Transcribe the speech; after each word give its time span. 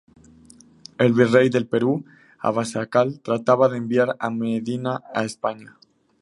El 0.97 1.13
virrey 1.19 1.51
del 1.51 1.67
Perú 1.67 2.03
Abascal 2.39 3.19
trataba 3.19 3.69
de 3.69 3.77
enviar 3.77 4.15
a 4.17 4.31
Medina 4.31 5.03
a 5.13 5.23
España. 5.25 5.77